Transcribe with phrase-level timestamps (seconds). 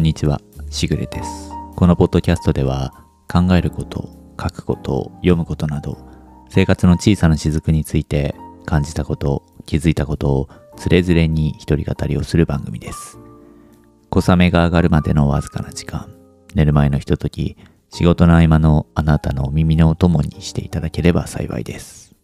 [0.00, 0.40] こんにちは、
[0.70, 1.50] しぐれです。
[1.76, 4.08] このポッドキャストでは考えること、
[4.40, 5.98] 書くこと、読むことなど
[6.48, 13.18] 生活の小さな雫について感じたこと、気づいたことをつれづれに一人語りをする番組です。
[14.08, 16.10] 小雨が上がるまでのわずかな時間、
[16.54, 17.58] 寝る前のひととき、
[17.90, 22.16] 仕事の合間のあなたのお耳のお供にしていただければ幸いです。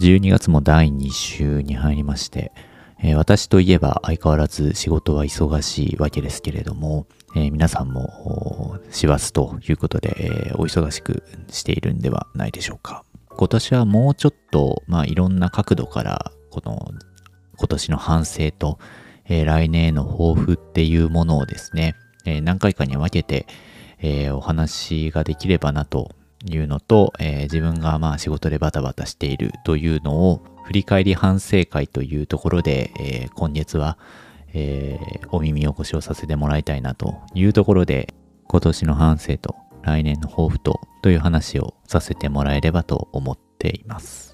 [0.00, 2.50] 12月も第2週に入りまして、
[3.00, 13.04] えー私といえば相変わらず仕事は忙しいわけですけれども、えー皆さんも師走ということで、えーお忙しくしているんではないでしょうか。
[13.30, 16.90] 今年はもうちょっと、まあ、いろんな角度からこの
[17.56, 18.78] 今年の反省と、
[19.28, 21.94] え来年への抱負っていうものをですね、
[22.24, 23.46] え何回かに分けて、
[24.00, 33.96] えお話ができればなというのと、え自分がまあ仕事でバタバタしているというのを振り返り反省会というところで、えー今月は、
[34.52, 38.12] えーお耳汚しをさせてもらいたいなというところで
[38.46, 44.27] 今年の反省と来年の抱負とという話をさせてもらえればと思っています。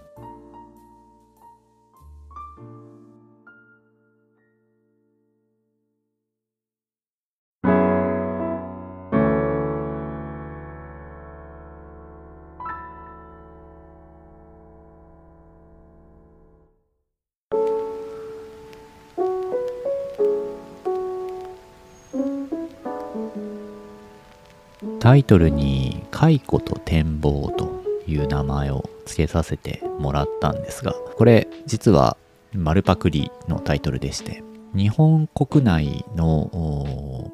[25.05, 32.17] タイトルに「解雇と展望」という名前を付けさせてもらったんですがこれ実は
[32.55, 34.43] 丸パクリのタイトルでして
[34.75, 37.31] 日本国内の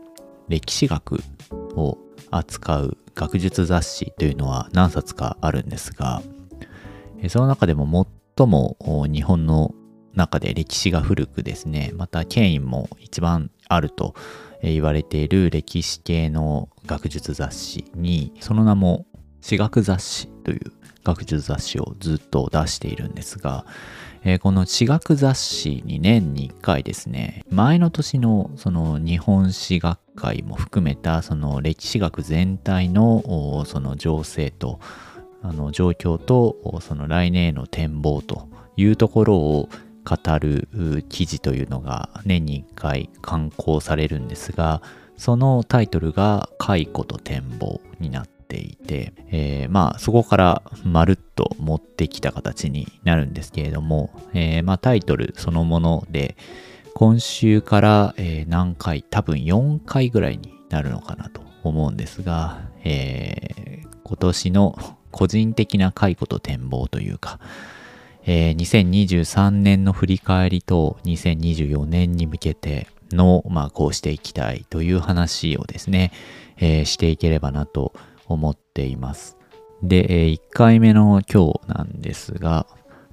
[0.48, 1.20] 歴史学
[1.76, 1.96] を
[2.32, 6.22] 扱う学術雑誌というのは何冊かあるんですが
[7.28, 8.76] その中でも最も
[9.08, 9.76] 日本の
[10.16, 14.16] 中で歴史が古くですねまた権威も一番あると
[14.62, 19.06] 言われている歴史系の学術雑誌にその名も
[19.40, 20.72] 史学雑誌という
[21.02, 23.64] 学術雑誌をずっと出しているんですが、
[24.22, 34.78] えーこの史学雑誌に年に1回ですね前の年のその日本史学会も含めたその歴史学全体のその情勢と
[35.42, 39.68] あの状況とその来年への展望というところを
[40.16, 44.82] 語る記事というのが年に1回刊行されるんですが
[45.16, 56.36] そのタイトルが「解雇と展望」になっていて、えーまあそこからまるっと持ってきた形になるんですけれども、えーまあタイトルそのもので
[56.94, 58.14] 今週から、
[58.48, 64.76] 何回多分4回ぐらいになるのかなと思うんですが、えー今年の
[65.12, 67.38] 個人的な解雇と展望というか、
[68.24, 76.12] えー2023年の振り返りと2024年に向けての、まあ、こうしていきたいという話をですね、
[76.58, 77.92] えーしていければなと
[78.26, 79.36] 思っています。
[79.82, 82.66] で、え1回目の今日なんですが、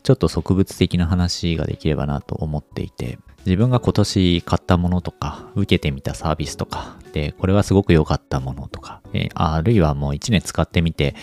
[0.04, 11.16] ちょっと植物的な話ができればなと思っていて、自分が今年買ったものとか、受けてみたサービスとか、で、これはすごく良かったものとか、えーあるいはもう1年使ってみて、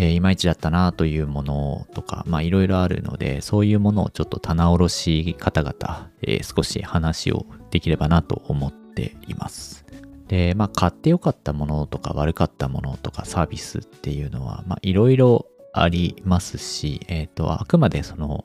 [0.00, 9.84] えーいまいちだったなというものとか、まあいろいろあるので、そういうものをちょっと棚卸し方々、えー少し話をできればなと思っています。
[10.28, 18.44] で、まあ買ってよかったものとか悪かったものとかサービスっていうのは、まあいろいろありますし、えっ、と、あくまでその、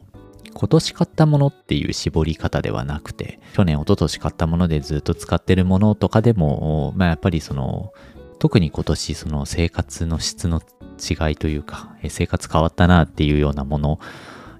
[0.55, 7.91] 今年買ったものっていう絞り方ではなくて、去年、一昨年買ったものでずっと使ってるものとかでも、まあやっぱりその、
[8.39, 10.61] 特に今年その生活の質の
[10.99, 13.99] 違いというか、生活変わったなっていうようなもの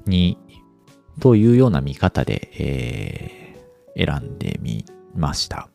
[0.05, 0.37] に、
[1.19, 3.43] というような見方で、えー
[3.95, 4.85] 選んでみ
[5.15, 5.69] ました。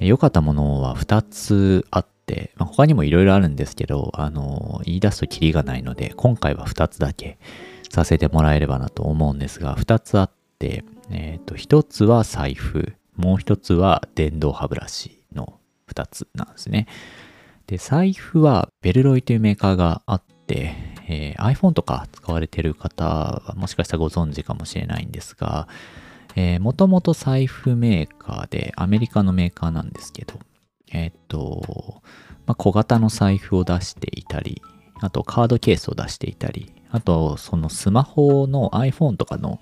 [0.00, 7.38] 良かったものは2つあって、まあ、他にもいろいろあるんですけど、あの、言い出すとキリがないので、今回は2つだけ
[7.90, 15.58] させてもらえればなと思うんですが、2つあって、えっ、と、1つは財布、もう1つは電動歯ブラシの
[15.92, 16.86] 2つなんですね。
[17.68, 20.74] で、財布はベルロイというメーカーがあって、
[21.08, 25.68] えー iPhone とか使われてる方はもしかしたらご存知かもしれないんですが、
[26.34, 30.34] えー、もともと財布メーカーで、アメリカのメーカーなんですけど、
[30.92, 32.02] えーっと、
[32.46, 34.62] まあ、小型の財布を出していたり、
[35.00, 39.60] あとカードケースを出していたり、あとそのスマホの iPhone とかの、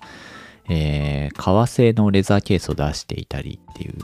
[0.69, 3.95] えー革製のレザーケースを出していたりっていう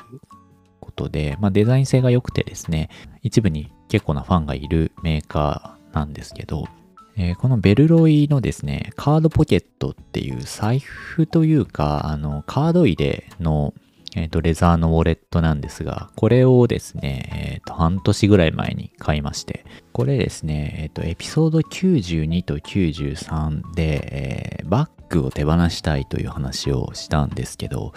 [0.80, 2.90] ことで、まあ、デザイン性が良くてですね、
[3.22, 6.68] 一部に結構なファンがいるメーカーなんですけど、
[7.16, 13.74] えーこのベルロイのですね、カードポケットっていう財布というか、あの、カード入れの
[14.16, 27.94] えっ、と、レザーのウォレットなんですが、これをですね、えっ、と、半年ぐらい前に買いまして、これですね、えっ、と、エピソード92と93で、え、バッグを手放したいという話をしたんですけど、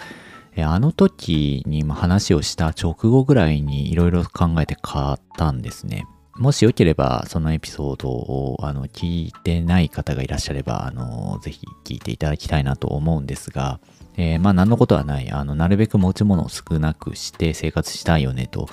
[0.65, 6.07] あの時に話をした直後ぐらいにいろいろ考えて買ったんですね。
[6.39, 13.81] もしよければ、そのエピソードをあの聞いてない方がいらっしゃれば、あのぜひ聞いていただきたいなと思うんですが、
[14.19, 15.31] えー、まあ何のことはない。
[15.31, 18.69] あの、なるべく持ち物を少なくして生活したいよねと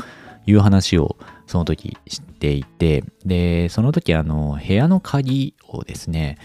[0.46, 6.38] いう話をその時していて、で、その時あの、部屋の鍵をですね、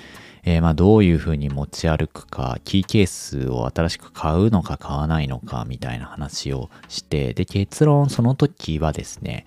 [0.45, 9.45] えー、まあどういうふうに持ち歩くか、キーケースを新しく買うのか買わないのかみたいな話をして、で、結論その時はですね、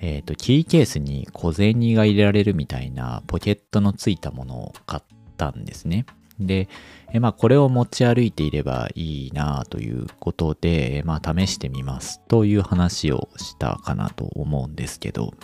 [0.00, 5.02] えっ、ー、と、キーケースに小銭が入れられるみたいなポケットのついたものを買っ
[5.36, 6.06] たんですね。
[6.40, 6.68] で、
[7.12, 15.34] えまあ、これを持ち歩いていればいいなということで、まあ、試してみますという話をしたかなと思うんですけど、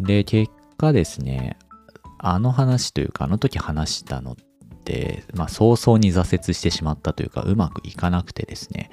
[0.00, 1.56] で、結果ですね、
[2.22, 4.36] あの話というか、あの時話したのっ
[4.84, 8.90] て、まあ、早々に挫折してしまったというか、うまくいかなくてですね、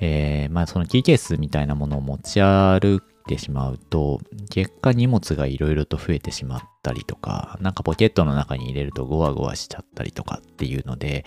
[0.00, 11.24] えー、まあ、そのキーケースみたいなものを持ち歩てしまうと、結果荷物がいろいろと増えてしまったりとか、なんかポケットの中に入れるとゴワゴワしちゃったりとかっていうので、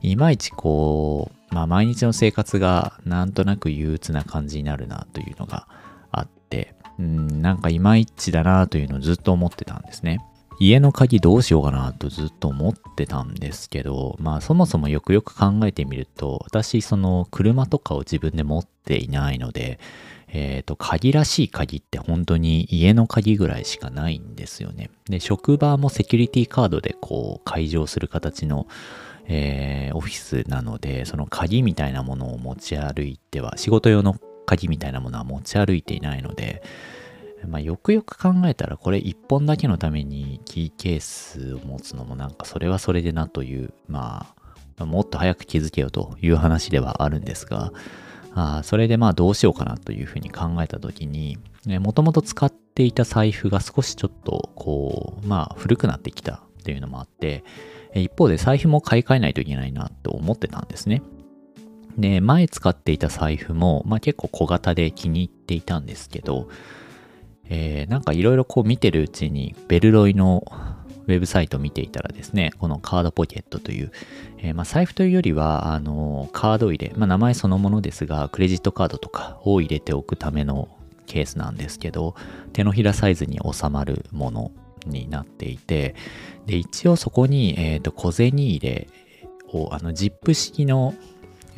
[0.00, 5.66] いまいちこう、まあ毎日の生活がなんとなく憂鬱な感じになるなというのが
[6.12, 10.20] あって、うん、なんかいまいちだなというのをずっと思ってたんですね。
[10.62, 19.80] 家の鍵どうしようかなとずっと思ってたんですけど、まあそもそもよくよく考えてみると、私その車とかを自分で持っていないので、
[20.28, 24.90] えっ、ー、と、鍵らしい鍵って本当に家の鍵ぐらいしかないんですよね。
[25.08, 28.68] で、職場もセキュリティカードでこう解錠する形の、
[29.26, 34.14] えー、オフィスなので、その鍵みたいなものを持ち歩いては、仕事用の
[34.44, 36.62] 鍵みたいなものは持ち歩いていないので、
[37.46, 44.26] まあ、よくよく考えたらこれ一本だけのためにキーケースを持つのもなんかそれはそれでなという、ま
[44.78, 47.72] あ、もっと早く気づけよという話ではあるんですが、
[48.34, 57.44] あそれでまあどうしようかなというふうに考えた時に、もともと使っていた財布が少しちょっとこう、まあ古くなってきたっていうのもあって、
[57.94, 61.02] 一方で財布も買い替えないといけないなと思ってたんですね。
[61.98, 66.48] で、前使っていた財布も、まあ結構小型で気に入っていたんですけど、
[67.50, 70.44] えー、なんかいろいろこう見てるうちに、ベルロイの
[71.06, 73.92] ウェブサイトを見ていたらですね、このカードポケットという、
[74.38, 80.68] えー、まあ、財布というよりは、あのカード入れ、まあ、名前そのものですが、クレジットカードとかを入れておくための
[81.06, 82.14] ケースなんですけど、
[82.52, 84.52] 手のひらサイズに収まるもの
[84.86, 85.96] になっていて、
[86.46, 88.88] で、一応そこに、えっ、と、小銭入れ
[89.52, 90.94] を、あの、ジップ式の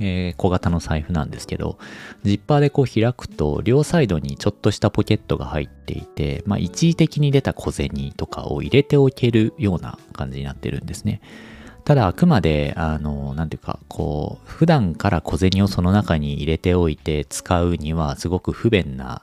[0.01, 1.79] えー、小型の財布なんですけど、
[2.23, 11.21] ジッパーでこう開くと、両サイドにちょっとしたポケットが入っていて、まあ一時的に出た小銭とかを入れておけるような感じになってるんですね。
[11.85, 19.23] ただあくまで、あの、なんていうか、こう、普段から小銭をその中に入れておいて使うにはすごく不便な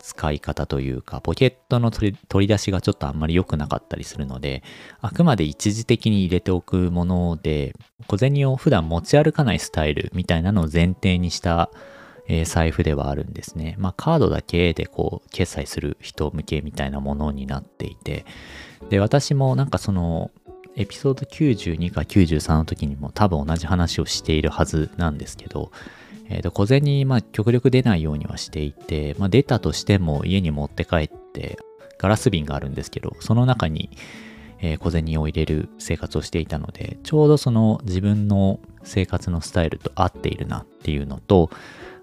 [0.00, 4.62] 使い方というか、ポケットの取り出しがちょっとあんまり良くなかったりするので、
[5.00, 7.74] あくまで一時的に入れておくもので、
[8.06, 11.70] 小銭を普段持ち歩かないスタイルみたいなのを前提にした、
[12.28, 13.74] えー、財布ではあるんですね。
[13.78, 18.24] まあカードだけでこう決済する人向けみたいなものになっていて、
[18.90, 20.30] で、私もなんかその
[20.76, 25.72] エピソード92か93の時にも多分同じ話をしているはずなんですけど、
[26.28, 31.58] え、ー、と、小銭、まあ、極力出ないようにはしていて、まあ、出たとしても家に持って帰って、
[31.98, 33.90] ガラス瓶があるんですけど、その中に、
[34.60, 41.50] えー、小銭を入れる生活をしていたので、ちょうどその自分の生活のスタイルと合っているなっていうのと、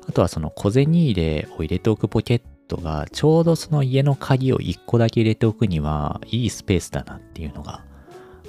[0.07, 7.83] あとはその小銭入れを入れておくポケットが、ちょうどその家の鍵を1個だけ入れておくには、いいスペースだなっていうのが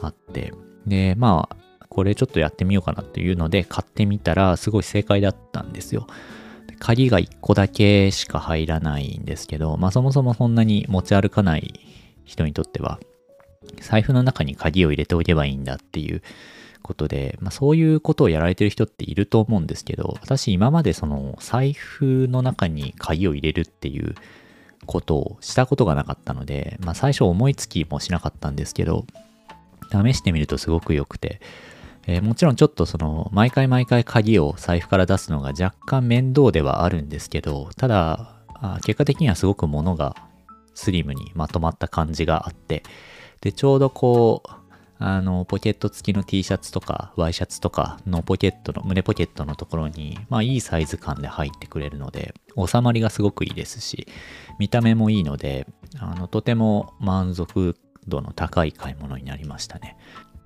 [0.01, 0.53] あって、
[0.87, 1.57] で、まあ、
[1.97, 6.07] これちょっとやってみようかなっていうので買ってみたらすごい正解だったんですよ。
[6.79, 11.81] 鍵が1個だけしか入らないんですけど、まあそもそもそんなに持ち歩かない
[12.27, 13.01] 人にとっては、
[13.81, 16.21] 財布の中に鍵を入れておけばいいんだっていう
[16.83, 24.15] ことで、まあそういうことをやられてる人っていると思うんですけど、私今までその財布の中に鍵を入れるっていう
[24.85, 29.07] ことをしたことがなかったので、まあ最初思いつきもしなかったんですけど、
[29.91, 31.41] 試してみるとすごく良くて、
[32.07, 40.17] えー、もちろんちょっとその、毎回毎回鍵を財布から出すのが若干面倒ではあるんですけど、ただ、あ結果的にはすごく物が
[40.75, 42.83] スリムにまとまった感じがあって、
[43.41, 44.51] で、ちょうどこう、
[44.99, 54.07] あの、ポケット付きの T シャツとか、ワイシャツとかのポケットの、胸ポケットのところに、まあいいサイズ感で入ってくれるので、収まりがすごくいいですし、
[54.59, 55.67] 見た目もいいので、
[55.99, 57.77] あの、とても満足
[58.09, 59.97] 度の高い買い物になりましたね。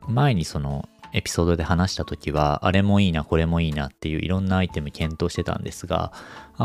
[0.09, 6.13] 前にその、エピソードで話した時は、あれもいいな、これもいいなっていういろんなアイテム検討してたんですが、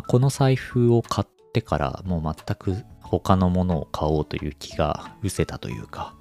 [0.08, 6.16] この財布を買ってからもう全く他のものを買おうという気が失せたというか、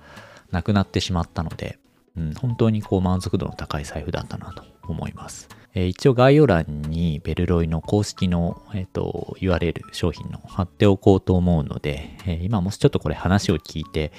[0.50, 1.78] なくなってしまったので、
[2.16, 5.48] うん、本当にこう満足度の高い財布だったなと思います。
[5.74, 14.12] えー、一応概要欄にベルロイの公式の、えーと、URL 商品の貼っておこうと思うので、えー、今もしちょっとこれ話を聞いて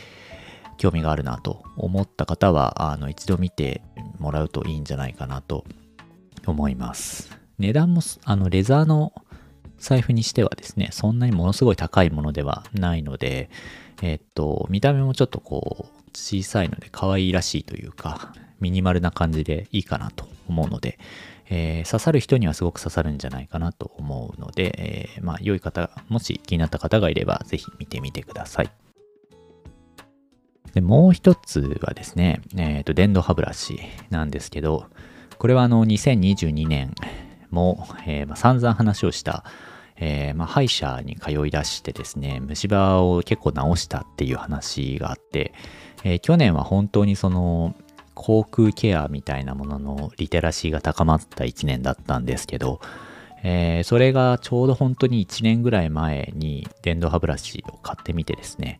[0.78, 3.82] 興味があるなと思った方はあの一度見て
[4.20, 5.66] もらうといいんじゃないかなと
[6.46, 7.38] 思います。
[7.58, 9.14] 値段もあのレザーの
[9.78, 13.50] 財布にしてはですね、そんなにものすごい高いものではないので、
[14.02, 20.98] えっと、見た目もちょっとこう、小さいので可愛いらしいというか、ミニマルな感じでいいかなと思うので、
[21.50, 28.85] えー、刺さる人にはすごく刺さるんじゃないかなと思うので、えー、まあ、良い方、もし気になった方がいれば、ぜひ見てみてください。
[30.76, 33.80] で、もう一つはですね、えっ、ー、と、電動歯ブラシ
[34.12, 34.86] なんですけど、
[35.40, 36.94] これはあの、2022年
[37.50, 39.46] も、えーまあ、散々話をした、
[39.98, 45.54] えー、まあ、歯医者に通い出してですね、虫歯を結構治したっていう話があって、
[46.04, 47.74] えー、去年は本当にその、
[48.14, 52.82] 口腔ケアみたいなもののリテラシーが高まった1年だったんですけど、
[53.44, 58.80] えー、それがちょうど本当に1年ぐらい前に電動歯ブラシを買ってみてですね、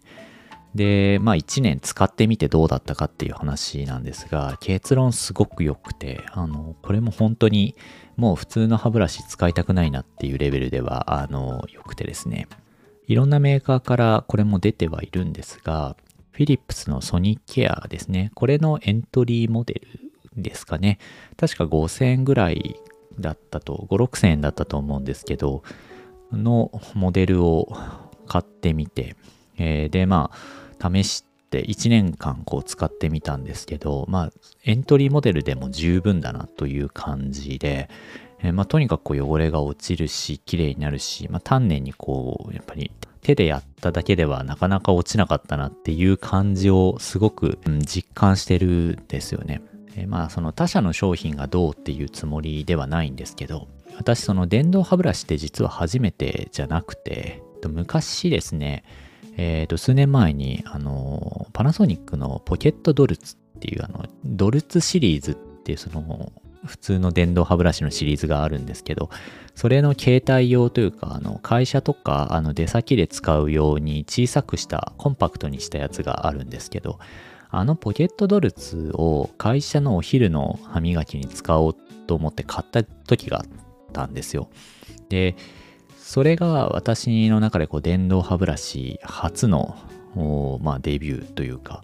[0.76, 7.76] で、まあ1年使ってみてどうだったかっていう話なんですが、結論すごく良くて、あの、これも本当に
[8.18, 12.48] もう普通の歯ブラシ使いたくないなっていうレベルでは、あの、良くてですね。
[13.08, 15.96] いろんなメーカーからこれも出てはいるんですが、
[16.32, 18.32] フィリップスのソニーケアですね。
[18.36, 19.88] これのエントリーモデル
[20.36, 21.00] ですかね。
[21.38, 22.76] 確か5000円ぐらい
[23.18, 25.64] だったと、5、6000円だったと思うんですけど、
[26.34, 27.70] のモデルを
[28.28, 29.16] 買ってみて、
[29.58, 34.32] えー、で、まあ、試して1年間こう使ってみたんですけど、まあ、
[34.64, 37.90] エントリーモデルでも十分だなという感じで、
[38.40, 42.92] えー、まあ、とにかくこう汚れが落ちるし、綺麗になるし、まあ、丹念にこう、やっぱり
[43.22, 48.68] 手でやっただけではなかなか落ちなかったなっていう感じをすごく、うん、実感してる
[49.02, 49.62] んですよね。
[49.96, 53.68] え、まあ、その他社の商品がどうっていうつもりではないんですけど、
[53.98, 58.84] 私その電動歯ブラシって実は初めてじゃなくて、昔ですね、
[59.38, 66.32] え、ー、と、数年前に、あの、パナソニックのポケットドルツっていう、あの、ドルツシリーズっていう、その、
[66.66, 69.10] 普通の電動歯ブラシのシリーズがあるんですけど、
[69.54, 77.00] それの携帯用というか、あの、会社とか、あの、出先で使うように小さくした、コンパクトにしたやつがあるんですけど、
[77.58, 81.76] あのポケットドルツを会社のお昼の歯磨きに使おう
[82.06, 83.46] と思って買った時があっ
[83.94, 84.50] たんですよ。
[85.08, 85.38] で、
[86.06, 89.76] それが私の中でこう電動歯ブラシ初の、
[90.62, 91.84] まあ、デビューというか、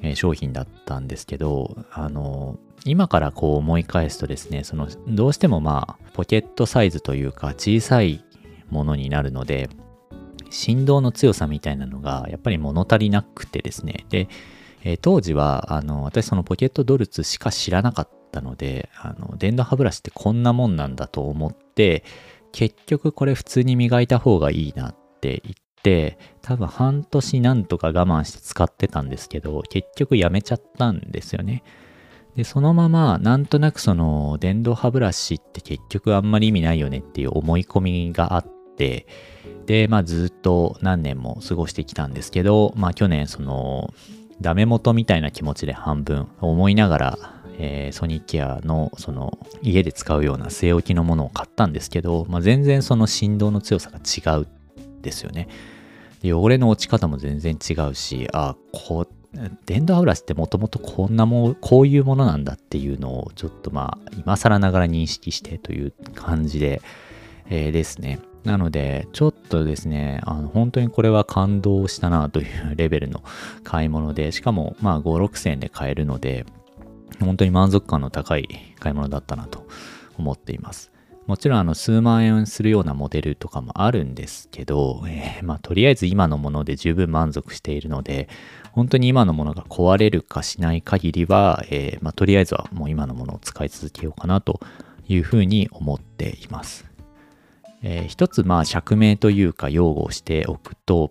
[0.00, 8.24] えー、商品だったんですけど、あの、今からこう思い返すとですね、その、どうしてもまあ、ポケットサイズというか小さい
[8.70, 9.68] ものになるので、
[10.48, 14.06] 振動の強さみたいなのがやっぱり物足りなくてですね。
[14.08, 14.28] で、
[14.84, 22.04] えー、当時は、あの、私そのポケットドルツしか知らなかったので、あの、電動歯ブラシってこんなもんなんだと思って、
[22.52, 31.62] 結局これ普通に磨いた方がいいなって言って、多分半年なんとか我慢して使ってたんですけど、結局やめちゃったんですよね。
[32.36, 39.06] で、そのまま、なんとなくその、電動歯ブラシって結局あんまり意味ないよねっていう思い込みがあって、
[39.66, 43.92] で、まあずっと何年も過ごしてきたんですけど、まあ去年その、
[44.40, 47.18] ダメ元みたいな気持ちで半分思いながら
[47.62, 54.46] えー、ソニッケアのその家で使うような据え置きのものを買ったんですけど、まあ、全然その振動の強さが違う
[55.02, 55.46] ですよね。
[56.22, 59.08] で汚れの落ち方も全然違うし、あ、こう、
[59.66, 66.82] 電動歯ブラシってもともとこんなもんこういうものなんだっていうのをちょっとまあ今更ながら認識してという感じで、
[67.48, 68.20] えー、ですね。
[68.44, 73.22] なので、ちょっとですね、あの本当にこれは感動したなというレベルの
[73.64, 76.46] 買い物で、しかもまあ5、6千円で買えるので、
[77.18, 78.48] 本当に満足感の高い
[78.78, 79.66] 買い物だったなと
[80.16, 80.90] 思っています。
[81.26, 88.28] もちろんあの数万円するようなモデルとかもあるんですけど、えー、まあとりあえず今のもので十分満足しているので、
[88.72, 94.60] 本当に今のものが壊れるかしない限りは、えー、まあとりあえずはもう今のものを使い続けようかなと
[95.06, 96.84] いうふうに思っています。
[97.82, 101.10] えー、一つまあ釈明というか用語をしておくと、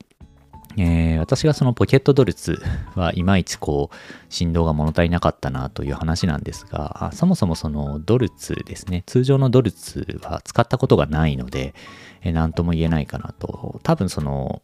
[0.82, 2.58] えー、私がそのポケットドルツ
[2.96, 3.96] はいまいちこう
[4.30, 11.74] 振動が物足りなかったなという話なんですが、そもそもそのドルツですね、通常のドルツは使ったことがないので、
[12.22, 13.82] えー、何とも言えないかなと。
[13.84, 14.62] 多分その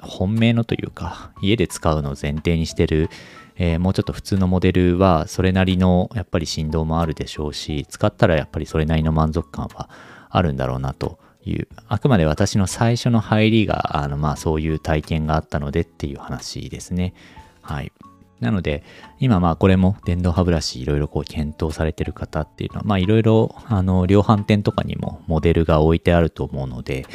[0.00, 3.08] 本命のというか、家で使うのを前提にしてる、
[3.56, 9.88] えー、もうちょっと普通のモデルはそれなりのやっぱり振動もあるでしょうし、使ったらやっぱりそれなりの満足感は
[10.28, 17.14] あるんだろうなという、あくまで私の最初の入りが、あの、まあそういう体験があったのでっていう話ですね。
[17.62, 17.92] はい。
[18.40, 18.82] なので、
[19.20, 27.06] 今まあこれも電動歯ブラシいろいろこう検討されてる方っていうのは、まあいろいろあの量販店とかにもモデルが置いてあると思うので、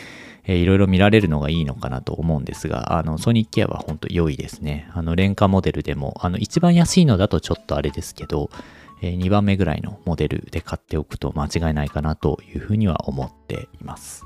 [0.46, 4.90] えー、いろいろ見られるのがいいのかなと思うんですが、あのソニックケアは本当良いですね。
[4.94, 8.50] あの廉価モデルでも、あの一番安いのだとちょっとあれですけど、
[9.02, 14.26] え2番目ぐらいのモデルで買っておくと間違いないかなというふうには思っています。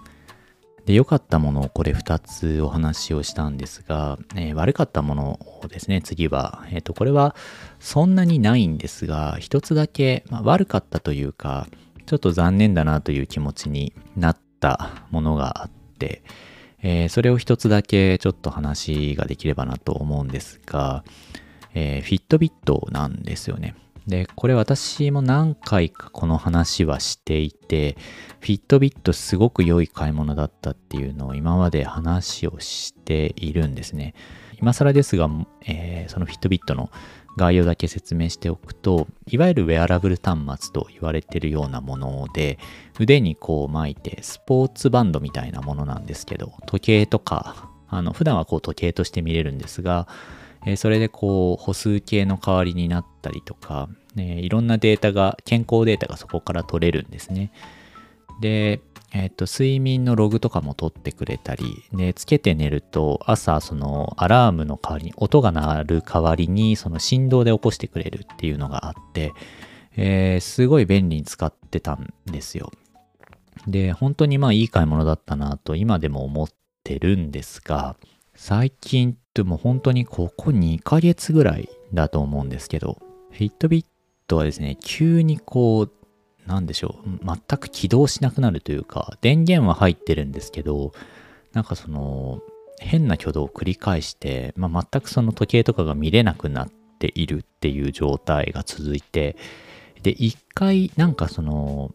[0.85, 7.35] で、良かったものをこれ2つお話をしたんですが、えー、悪かったものをですね、次は、えっ、ー、と、これは
[7.79, 11.67] そんなにないんですが、一つだけ、まあ、悪かったというか、
[12.07, 16.23] ちょっと残念だなという気持ちになったものがあって、
[16.81, 21.03] えー、それを一つだけちょっと話ができればなと思うんですが、
[21.75, 23.75] えー、フィットビットなんですよね。
[24.11, 27.97] で、これ私も何回かこの話はしていて、
[28.41, 34.13] フィットビットすごく良い買い物だったっていうのを今まで話をしているんですね。
[34.59, 35.29] 今更ですが、
[35.65, 36.91] えー、そのフィットビットの
[37.37, 42.59] 概要だけ説明しておくと、いわゆるウェアラブル端末と言われているようなもので、
[42.99, 50.09] 腕にこう巻いてスポーツバンドみたいなものなんですけど、時計とか、あの普段はこう時計として見れるんですが、
[50.65, 57.51] えそれでこう歩数計の代わりになったりとか、ね、いろんなデータが、健康データがそこから取れるんですね。
[58.41, 58.81] で、
[59.13, 69.33] えっ、と、睡眠のログとかも取ってくれたり、で、つけて寝ると、朝、その、アラームの代わりに、音が鳴る代わりに、その振動で起こしてくれるっていうのがあって、
[69.97, 72.71] えー、すごい便利に使ってたんですよ。
[73.67, 76.47] で、本当にまあいい買い物だったなと今でも思っ
[76.83, 77.95] てるんですが、
[78.35, 82.97] 最近ってもう本当にここ2ヶ月ぐらいだと思うんですけど、
[83.31, 83.85] フィットビッ
[84.31, 85.91] トはですね、急にこう、
[86.47, 90.93] なんでしょう、全く起動しなくなるというか、電源は入ってるんですけど、
[91.53, 92.39] なんかその、
[92.79, 99.35] 変な挙動を繰り返して、まあ、全くその時計とかが見れなくなっているっていう状態が続いて、
[100.01, 101.93] で、一回なんかその、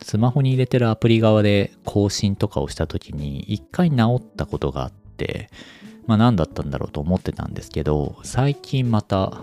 [0.00, 5.50] スマホに入れてるアプリ側で更新とかをした時に、一回治ったことがあって、
[6.06, 9.38] まあ何だったんだろうと思ってたんですけど、最近また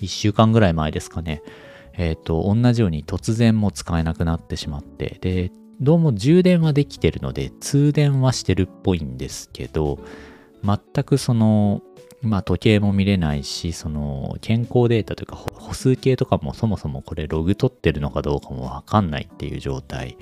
[0.00, 1.42] 1週間ぐらい前ですかね、
[1.96, 9.98] えっ、ー、と、同じように突然も使えなくなってしまって、で、どうも充電はできてるので、通電はしてるっぽいんですけど、
[10.62, 11.82] 全くその、
[12.22, 20.16] まあ時計も見れないし、その健康データというか歩数計とかもそもそもこれログ取ってるのかどうかもわかんないっていう状態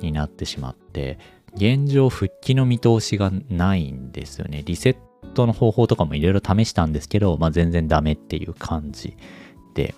[0.00, 1.18] になってしまって、
[1.54, 4.62] 現状復帰の見通しがないんですよね。
[4.64, 4.96] リセッ
[5.34, 9.16] トの方法とかもいろいろ試したんですけど、まあ、全然ダメっていう感じ
[9.74, 9.94] で。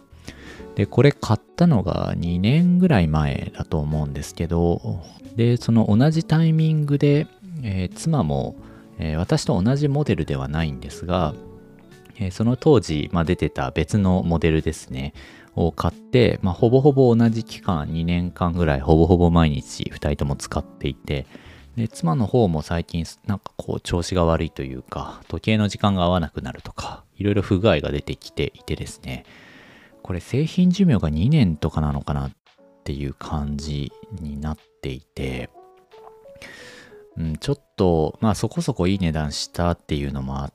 [0.74, 5.00] で、これ買ったのが2年ぐらい前だと思うんですけど、
[5.36, 7.26] で、その同じタイミングで、
[7.62, 8.56] えー、妻も、
[8.98, 11.34] えー、私と同じモデルではないんですが、
[12.18, 15.14] えー、その当時、まあ、出てた別のモデルですね、
[15.54, 21.26] を買って、まあ、ほぼほぼ同じ期間、2年間ぐらい、ほぼほぼ毎日2人とも使っていて、
[21.76, 29.24] で、妻の方も最近なんかこう調子が悪いというか、時計の時間が合わなくなるとか、いろいろ不具合が出てきていてですね、
[30.02, 32.32] これ製品寿命が2年とかなのかなっ
[32.84, 35.50] ていう感じになっていて、
[37.16, 40.52] うん、ちょっと、まあそこそこいい値段したっていうのもあ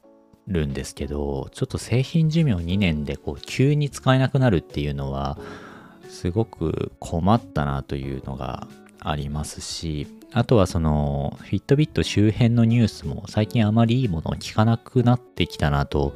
[0.47, 5.37] るんですけど、ちょっと製品寿命2年でこう急に使えなくなるっていうのは、
[6.09, 8.67] すごく困ったなというのが
[8.99, 16.13] ありますし、あとはその、フィットビット周辺のニュースも最近あまりいいものを聞かなくなってきたなと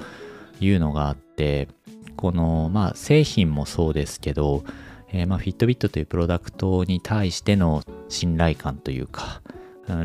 [0.59, 1.69] いうのがあって、
[2.15, 4.63] この、まあ、製品もそうですけど、
[5.11, 9.41] えー、まあ、フィットビットというプロダクトに対しての信頼感というか、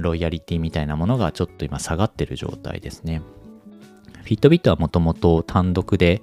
[0.00, 3.22] ロイヤリティみたいなものがちょっと今下がってる状態ですね。
[4.22, 6.22] フィットビットはもともと単独で、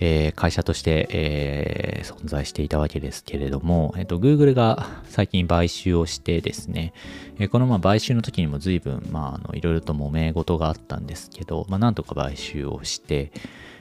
[0.00, 6.92] えー、会社として、えー、存在していたわけですけれども、えーと、Google が最近買収をしてですね、
[7.38, 13.32] えー、このまあ買収の時にも随分、まあ、あのいろいろと揉め事があったんですけど、まあ、なんとか買収をして、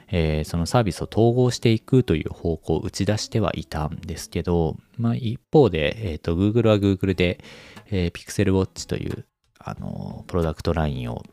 [0.10, 7.44] えー、そのサービスを統合していくという方向を打ち出してはいたんですけど、まあ、一方で、えーと、Google は Google で、
[7.92, 9.26] えー、Pixel Watch という
[9.60, 11.24] あのプロダクトラインを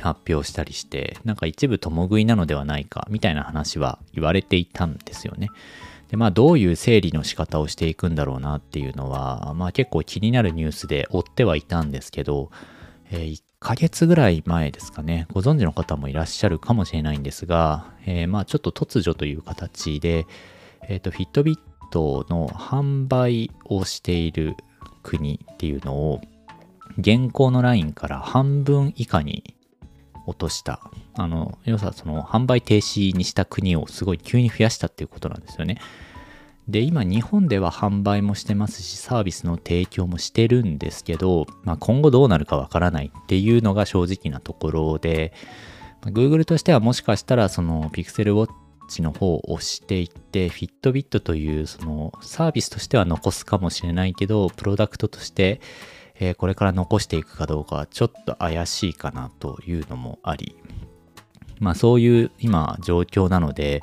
[0.00, 5.48] 発表したりしてなんか一部共食いなのではないかみたいな話は言われていたんですよね。
[6.08, 12.50] でまあどういう整理の仕方をしていくんだろうなっていうのは、まあ、結構気になるニュースで追ってはいたんですけど、
[13.10, 20.26] えー、1ヶ月ぐらい前ですかねご存知の方もいらっしゃるかもしれないんですが、えー、まあちょっと突如という形で、
[20.88, 21.58] えっ、ー、とフィットビッ
[21.90, 24.56] トの販売をしている
[25.02, 26.20] 国っていうのを
[26.98, 29.54] 現行のラインから半分以下に
[30.26, 30.80] 落とした。
[31.14, 35.78] あの、要はその販売停止にした国をすごい急に増やしたっていうことなんですよね。
[36.68, 45.32] で、今日本では販売もしてますし、サービスの提供もしてるんですけど、まあ、今後どうなるかわからないっていうのが正直なところで、
[46.02, 55.60] まあ、Google としてはもしかしたらその Pixel Watch の方を押していって、Fitbit というそのサービスとしては残すかもしれないけど、プロダクトとして
[56.24, 60.56] えー、これから残していくかどうかはちょっと怪しいかなというのもあり、
[61.58, 63.82] まあそういう今状況なので、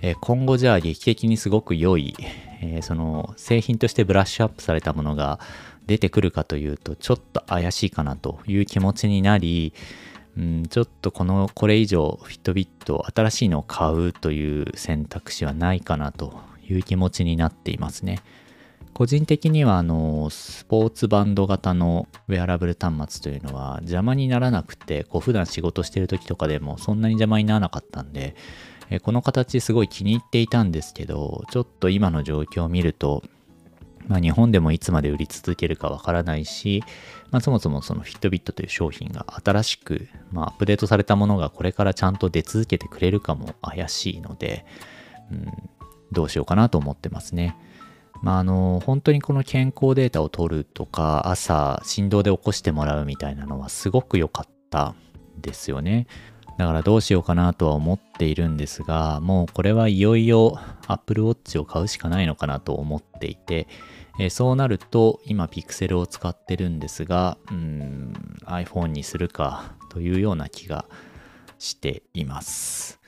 [0.00, 2.14] え、今後じゃあ劇的にすごく良い、
[2.62, 5.40] え、その製品としてブラッシュアップされたものが
[5.86, 9.72] 出てくるかというとちょっと怪しいかなという気持ちになり、
[10.36, 18.20] うん、ちょっとこのこれ以上フィットビット新しいのを買うという選択肢はないかなという気持ちになっていますね。
[18.92, 28.34] 個人的にはあのスポーツバンド型のウェアラブル端末というのは邪魔にならなくてこう普段仕事してる時とかでもそんなに邪魔にならなかったんで
[29.02, 33.22] この形すごい気に入っていたんですけどちょっと今の状況を見ると
[34.08, 36.82] まあ、日本でもいつまで売り続けるかわからないし、
[37.30, 44.64] まあ、そもそもそのフィットビットという商品が新しく、まあ、アップデートされたものがこれからちゃんと出続けてくれるかも怪しいので、
[45.30, 45.52] うん、
[46.10, 47.56] どうしようかなと思ってますね。
[48.22, 54.94] まあ、あの本当にこの健康データを取るとか朝振動で起こしてもらうみたいなのはすごく良かった
[55.40, 56.08] ですよね
[56.58, 63.68] だからどうしようかなとは思っているんですがもうこれはいよいよ Apple Watch を買うしかないのかなと思っていて、
[64.18, 68.12] えそうなると今 Pixel を使ってるんですがうん
[68.44, 70.84] iPhone にするかというような気が
[71.60, 72.98] しています。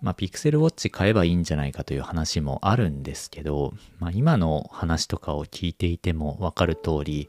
[0.00, 7.28] まあ、ピクセルウォッチ買えばいいんじゃないかという話もあるんですけど、まあ、今の話とかを聞いていてもわかる通り、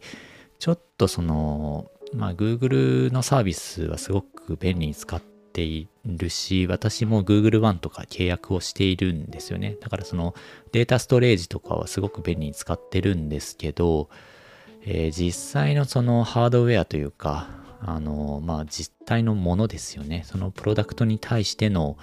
[0.58, 9.78] ちょっとその、まあ、Google のサービスはすごく便利に使ってているし、私も Google One とか契約をしているんですよね。
[9.80, 10.36] だからその
[10.72, 14.10] データストレージとかはすごく便利に使ってるんですけど、
[14.86, 17.48] えー、実際のそのハードウェアというか、
[17.80, 20.24] あの、まあ実体のものですよね。
[20.26, 21.98] そのプロダクトに対しての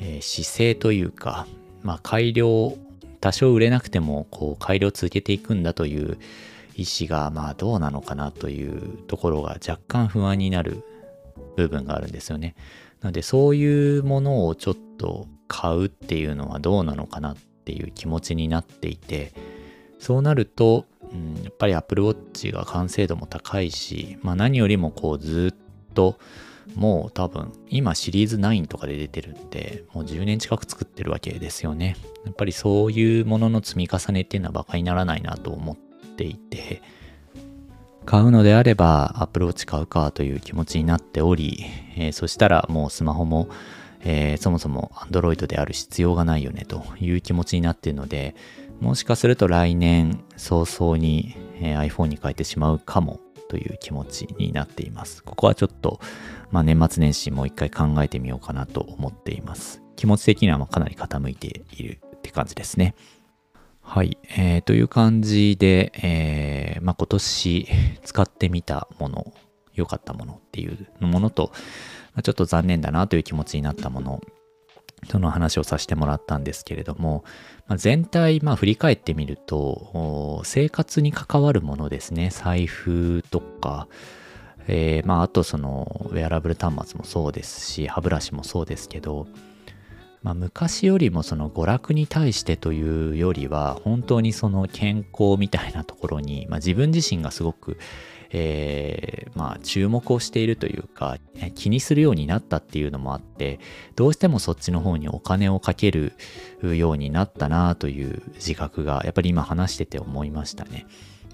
[0.00, 1.46] えー、姿勢というか、
[1.82, 2.76] まあ、改良、
[3.20, 6.18] 多少売れなくても、こう、改良を続けていくんだという
[6.76, 10.84] 意思が、まあ、どうなのかなというところが若干不安になる
[11.58, 12.54] 部分があるんですよね。
[13.00, 19.32] なので、そういうものをちょっと買うっていうのはどうなのかなっていう気持ちになっていて、
[19.98, 26.18] そうなると、うん、やっぱり Apple Watch が完成度も高いし、まあ、何よりもこうずっと
[26.74, 31.96] もう多分今シリーズ9とかで出てるんで、もう10年近く作ってるわけですよね。
[32.24, 36.82] やっぱりそういうものの積み重ねっていうのは馬鹿にならないなと思っていて、
[38.04, 41.64] 買うのであればアプローチ買うかという気持ちになっており、
[41.96, 43.48] えー、そしたらもうスマホも、
[44.00, 48.34] えー、そもそも Android である必要がないよねという気持ちになっているので、
[48.80, 55.22] もしかすると来年早々に、えー、iPhone に変えてしまうかもという気持ちになっています。
[55.24, 56.00] ここはちょっと、
[56.50, 59.82] まあ、年末年始もう一回考えてみようかなと思っています。
[59.96, 62.94] 気持ち的にはかなり傾いているって感じですね。
[63.90, 64.18] はい。
[64.36, 67.66] えー、という感じで、えー、まあ、今年
[68.04, 69.32] 使ってみたもの、
[69.74, 71.52] 良かったものっていうものと、
[72.14, 74.20] ま、ちょっと残念だなという気持ちになったもの
[75.10, 77.24] その話をさせてもらったんですけれども、
[77.66, 82.28] まあ、全体、まあ、振り返ってみると、生活に関わるものですね。
[82.30, 83.88] 財布とか、
[84.66, 89.26] えー、まあ、あとその、ウェアラブル端末もそうですし、歯ブラシもそうですけど、
[90.22, 97.78] まあ、昔よりもその娯楽に対してというよりは、本当にその健康みたいなところに、まあ、自分自身がすごく
[98.30, 101.16] えー、まあ、注目をしているというか、
[101.54, 103.58] 気にするようになったっていうのもあって、
[103.96, 106.12] どうしてもそっちの方にお金をかける
[106.62, 110.86] ようになったなという自覚が、やっぱり今話してて思いましたね。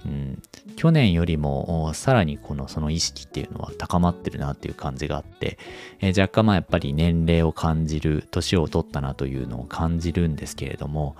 [0.04, 0.42] うん、
[0.76, 5.58] 去年よりもさらにこのその意識っていうのは高まってるなっていう感じがあって、
[6.00, 11.16] えー、若干まあやっぱり年齢を感じる年を取ったなというのを感じるんですけれども、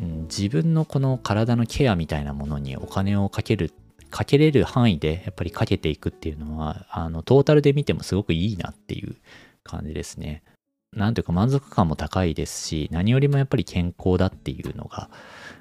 [0.00, 3.72] うん、自分のこの体のケアみたいなものにお金をかける
[4.14, 9.16] かけれる範囲でやっぱりかけていくっていうのは、あの、トータルで見てもすごくいいなっていう
[9.64, 10.44] 感じですね。
[10.92, 15.10] なんていうか満足感も高いですし、何よりもやっぱり健康だっていうのが、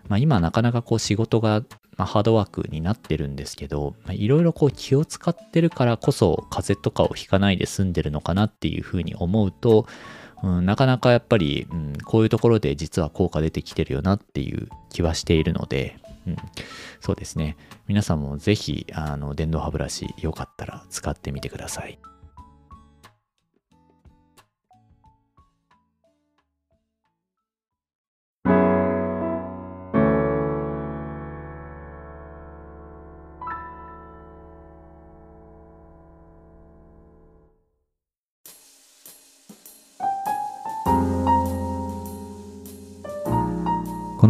[0.08, 1.64] まあ、今なかなかこう仕事が、
[1.98, 9.88] まあ、ハードワークになってるんですけど、いろいろこう気を使ってるからこそ風邪とかをひかないで済んでるのかなっていうふうに思うと、
[10.44, 16.38] うん、なかなかやっぱり、うん、こういうところで実は効果出てきてるよなっていう気はしているので、うん、
[17.00, 17.58] そうですね。
[17.88, 22.00] 皆さんもぜひ、あの、電動歯ブラシよかったら使ってみてください。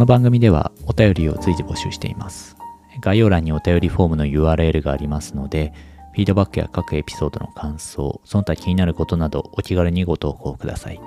[0.04, 2.58] の番組ではお便りを随時募集しています。
[3.00, 5.72] 概要欄にお便りフォームの URL がありますので、
[6.12, 11.00] フィードバックや各エピソードの感想、その他気になることなどお気軽にご投稿ください。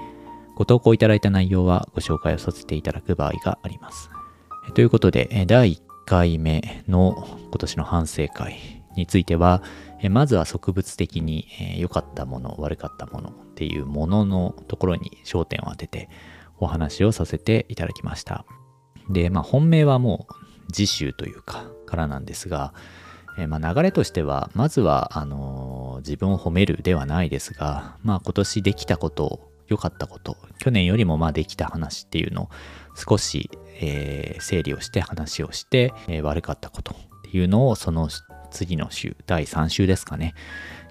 [0.55, 4.09] ご投稿いただいた内容はご紹介をさせていただく場合があります。
[4.73, 9.61] ということで、第1回目の今年の反省会については、
[10.09, 16.09] まずは植物的に良かったもの、悪かったものっていうもののところに焦点を当てて
[16.57, 18.43] お話をさせていただきました。
[19.09, 22.73] で、まあ本命はもう次週というか、からなんですが、
[23.37, 32.49] えー、まあ流れとしては、まずは、あのー、自分を褒めるではないですが、まあ今年できたこと、良かったこと、去年よりもまあできた話っていうのを
[32.95, 38.09] 少し、えー、整理をして話をして、え、悪かったことっていうのをその
[38.49, 40.35] 次の週、第3週ですかね、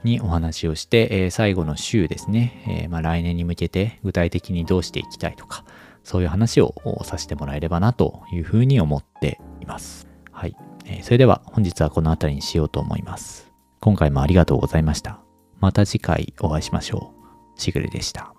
[0.04, 5.64] にお話をして、え、最後の週ですね、えまあ、来年に向けて具体的にどうしていきたいとか、
[6.06, 10.06] そういう話をさせてもらえればなというふうに思っています。
[10.30, 10.56] はい。
[10.84, 13.50] えー、それでは本日はこの辺りにしようと思います。
[13.80, 15.18] 今回もありがとうございました。
[15.58, 17.12] また次回お会いしましょ
[17.56, 17.60] う。
[17.60, 18.35] しぐれでした。